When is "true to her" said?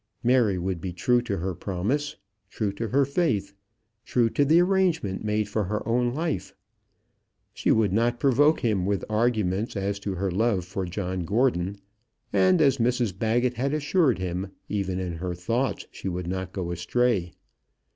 0.91-1.53, 2.49-3.05